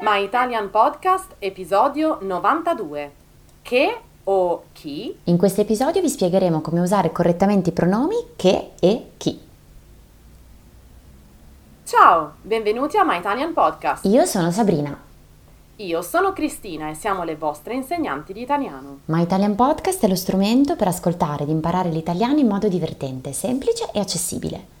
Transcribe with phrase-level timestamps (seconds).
[0.00, 3.12] My Italian Podcast, episodio 92.
[3.62, 5.16] Che o chi?
[5.24, 9.38] In questo episodio vi spiegheremo come usare correttamente i pronomi che e chi.
[11.84, 14.04] Ciao, benvenuti a My Italian Podcast.
[14.06, 14.98] Io sono Sabrina.
[15.76, 19.00] Io sono Cristina e siamo le vostre insegnanti di italiano.
[19.06, 23.88] My Italian Podcast è lo strumento per ascoltare ed imparare l'italiano in modo divertente, semplice
[23.92, 24.80] e accessibile.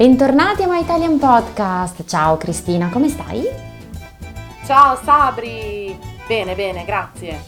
[0.00, 2.06] Bentornati a My Italian Podcast.
[2.06, 3.44] Ciao Cristina, come stai?
[4.64, 5.94] Ciao Sabri!
[6.26, 7.38] Bene, bene, grazie.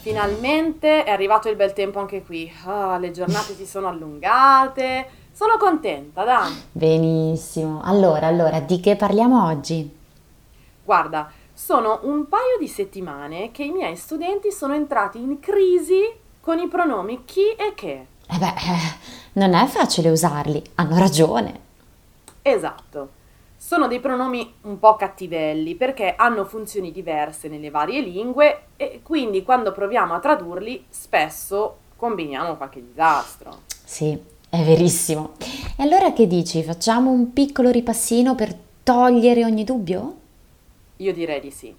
[0.00, 2.50] Finalmente è arrivato il bel tempo anche qui.
[2.64, 5.06] Ah, le giornate si sono allungate.
[5.32, 6.50] Sono contenta, dai.
[6.72, 7.82] Benissimo.
[7.84, 9.94] Allora, allora, di che parliamo oggi?
[10.82, 16.58] Guarda, sono un paio di settimane che i miei studenti sono entrati in crisi con
[16.58, 18.06] i pronomi chi e che.
[18.26, 18.54] Eh beh,
[19.34, 21.66] non è facile usarli, hanno ragione.
[22.52, 23.16] Esatto.
[23.56, 29.42] Sono dei pronomi un po' cattivelli perché hanno funzioni diverse nelle varie lingue e quindi
[29.42, 33.62] quando proviamo a tradurli spesso combiniamo qualche disastro.
[33.84, 34.16] Sì,
[34.48, 35.32] è verissimo.
[35.76, 36.62] E allora che dici?
[36.62, 38.54] Facciamo un piccolo ripassino per
[38.84, 40.14] togliere ogni dubbio?
[40.98, 41.74] Io direi di sì.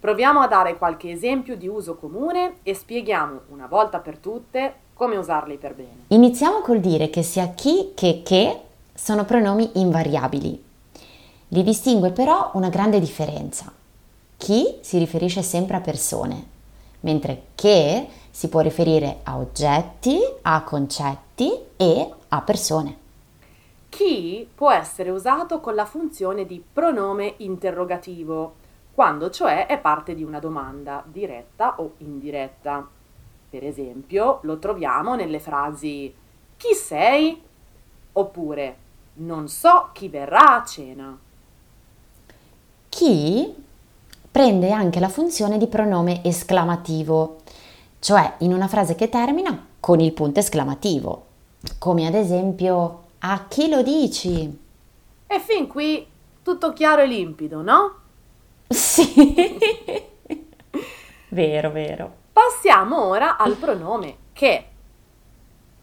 [0.00, 5.16] Proviamo a dare qualche esempio di uso comune e spieghiamo una volta per tutte come
[5.16, 6.04] usarli per bene.
[6.08, 8.60] Iniziamo col dire che sia chi che che
[9.02, 10.62] sono pronomi invariabili.
[11.48, 13.72] Li distingue però una grande differenza.
[14.36, 16.44] Chi si riferisce sempre a persone,
[17.00, 22.98] mentre che si può riferire a oggetti, a concetti e a persone.
[23.88, 28.56] Chi può essere usato con la funzione di pronome interrogativo,
[28.92, 32.86] quando cioè è parte di una domanda, diretta o indiretta.
[33.48, 36.14] Per esempio, lo troviamo nelle frasi
[36.58, 37.42] chi sei?
[38.12, 41.18] Oppure non so chi verrà a cena.
[42.88, 43.54] Chi
[44.30, 47.40] prende anche la funzione di pronome esclamativo,
[47.98, 51.26] cioè in una frase che termina con il punto esclamativo,
[51.78, 54.58] come ad esempio a chi lo dici?
[55.26, 56.06] E fin qui
[56.42, 57.94] tutto chiaro e limpido, no?
[58.68, 59.58] Sì,
[61.30, 62.14] vero, vero.
[62.32, 64.66] Passiamo ora al pronome che,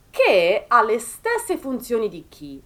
[0.09, 2.61] che ha le stesse funzioni di chi,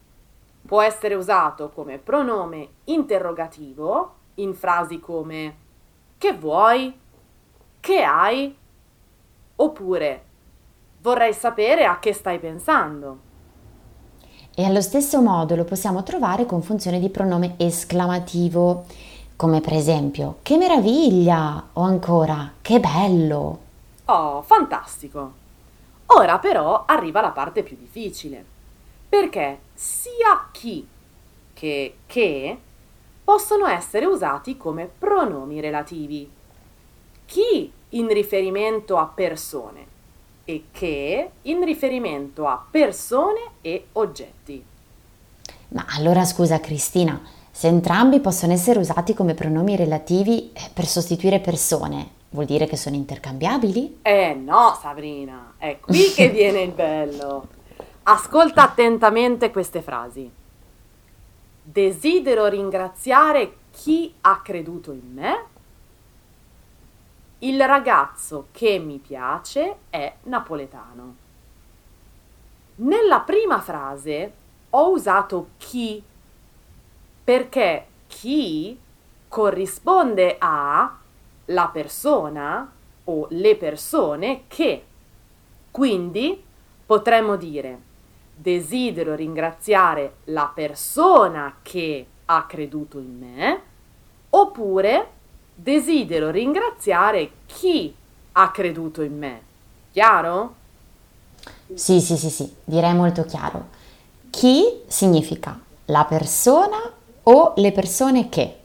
[0.72, 5.56] Può essere usato come pronome interrogativo in frasi come
[6.18, 6.98] che vuoi?
[7.78, 8.56] Che hai?
[9.58, 10.24] Oppure
[11.02, 13.18] vorrei sapere a che stai pensando.
[14.56, 18.86] E allo stesso modo lo possiamo trovare con funzione di pronome esclamativo,
[19.36, 23.60] come per esempio che meraviglia o ancora che bello.
[24.06, 25.34] Oh, fantastico!
[26.06, 28.60] Ora però arriva la parte più difficile
[29.12, 30.88] perché sia chi
[31.54, 32.58] che che
[33.26, 36.32] possono essere usati come pronomi relativi.
[37.26, 39.86] Chi in riferimento a persone
[40.46, 44.64] e che in riferimento a persone e oggetti.
[45.70, 51.42] Ma allora scusa Cristina, se entrambi possono essere usati come pronomi relativi eh, per sostituire
[51.42, 54.00] persone, vuol dire che sono intercambiabili?
[54.04, 57.48] Eh no, Sabrina, è qui che viene il bello.
[58.04, 60.30] Ascolta attentamente queste frasi.
[61.62, 65.46] Desidero ringraziare chi ha creduto in me.
[67.40, 71.16] Il ragazzo che mi piace è napoletano.
[72.78, 74.34] Nella prima frase
[74.72, 76.02] ho usato chi
[77.24, 78.80] perché chi
[79.28, 80.98] corrisponde a
[81.46, 82.72] la persona
[83.04, 84.86] o le persone che.
[85.70, 86.44] Quindi
[86.84, 87.90] potremmo dire
[88.42, 93.62] desidero ringraziare la persona che ha creduto in me,
[94.32, 95.10] oppure
[95.54, 97.94] desidero ringraziare chi
[98.32, 99.42] ha creduto in me.
[99.92, 100.56] Chiaro?
[101.74, 103.80] Sì, sì, sì, sì, direi molto chiaro.
[104.32, 106.80] Chi significa la persona
[107.24, 108.58] o le persone che?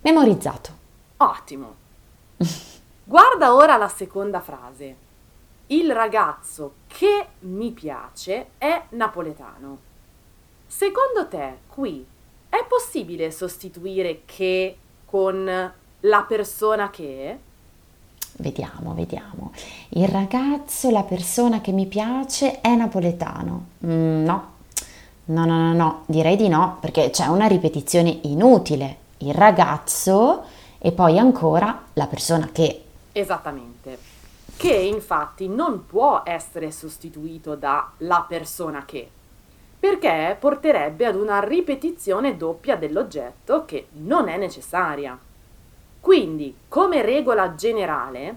[0.00, 0.70] Memorizzato.
[1.18, 1.74] Ottimo.
[3.04, 5.08] Guarda ora la seconda frase
[5.70, 9.78] il ragazzo che mi piace è napoletano.
[10.66, 12.04] Secondo te, qui
[12.48, 17.38] è possibile sostituire che con la persona che?
[18.32, 19.52] Vediamo, vediamo.
[19.90, 23.66] Il ragazzo, la persona che mi piace è napoletano.
[23.84, 24.58] Mm, no.
[25.26, 28.96] No, no, no, no, direi di no, perché c'è una ripetizione inutile.
[29.18, 30.42] Il ragazzo
[30.78, 32.84] e poi ancora la persona che.
[33.12, 34.18] Esattamente.
[34.56, 39.08] Che infatti non può essere sostituito da la persona che,
[39.78, 45.18] perché porterebbe ad una ripetizione doppia dell'oggetto che non è necessaria.
[46.00, 48.36] Quindi, come regola generale,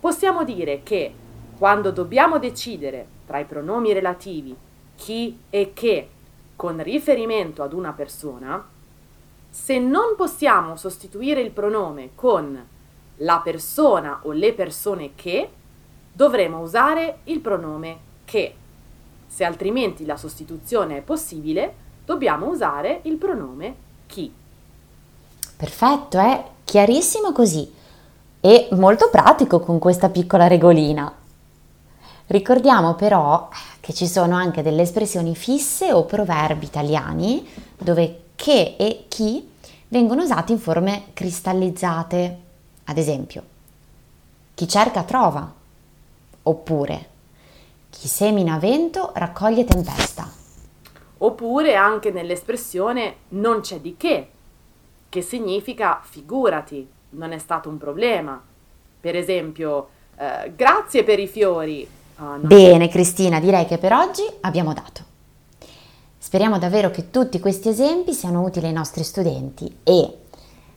[0.00, 1.14] possiamo dire che
[1.56, 4.56] quando dobbiamo decidere tra i pronomi relativi
[4.96, 6.08] chi e che
[6.56, 8.66] con riferimento ad una persona,
[9.48, 12.66] se non possiamo sostituire il pronome con
[13.20, 15.50] la persona o le persone che,
[16.12, 18.54] dovremo usare il pronome che.
[19.26, 21.74] Se altrimenti la sostituzione è possibile,
[22.04, 23.74] dobbiamo usare il pronome
[24.06, 24.32] chi.
[25.56, 27.72] Perfetto, è chiarissimo così
[28.40, 31.12] e molto pratico con questa piccola regolina.
[32.26, 33.48] Ricordiamo però
[33.80, 37.46] che ci sono anche delle espressioni fisse o proverbi italiani
[37.76, 39.48] dove che e chi
[39.88, 42.48] vengono usati in forme cristallizzate.
[42.90, 43.44] Ad esempio,
[44.52, 45.48] chi cerca trova,
[46.42, 47.08] oppure
[47.88, 50.28] chi semina vento raccoglie tempesta.
[51.18, 54.30] Oppure anche nell'espressione non c'è di che,
[55.08, 58.42] che significa figurati, non è stato un problema.
[59.00, 61.88] Per esempio, eh, grazie per i fiori.
[62.16, 65.04] Uh, Bene Cristina, direi che per oggi abbiamo dato.
[66.18, 70.19] Speriamo davvero che tutti questi esempi siano utili ai nostri studenti e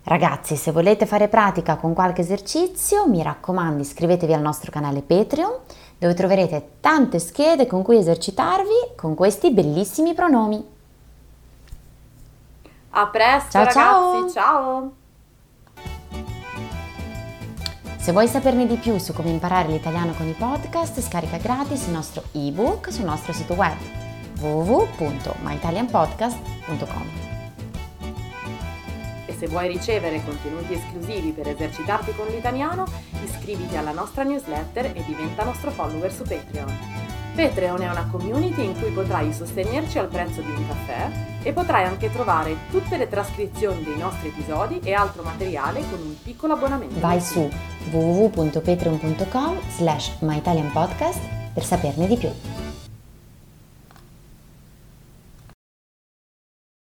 [0.04, 5.54] ragazzi se volete fare pratica con qualche esercizio mi raccomando iscrivetevi al nostro canale Patreon
[5.98, 10.72] dove troverete tante schede con cui esercitarvi con questi bellissimi pronomi.
[12.96, 14.92] A presto ciao, ragazzi, ciao!
[14.92, 15.02] ciao.
[18.04, 21.94] Se vuoi saperne di più su come imparare l'italiano con i podcast, scarica gratis il
[21.94, 23.78] nostro ebook sul nostro sito web
[24.42, 27.23] www.myitalianpodcast.com.
[29.38, 32.86] Se vuoi ricevere contenuti esclusivi per esercitarti con l'italiano,
[33.24, 37.02] iscriviti alla nostra newsletter e diventa nostro follower su Patreon.
[37.36, 41.10] Patreon è una community in cui potrai sostenerci al prezzo di un caffè
[41.42, 46.16] e potrai anche trovare tutte le trascrizioni dei nostri episodi e altro materiale con un
[46.22, 47.00] piccolo abbonamento.
[47.00, 47.50] Vai su
[47.92, 51.20] www.patreon.com slash myitalianpodcast
[51.54, 52.63] per saperne di più.